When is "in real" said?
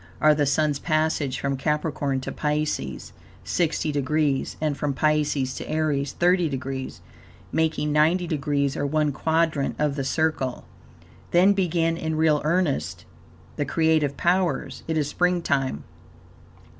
11.97-12.41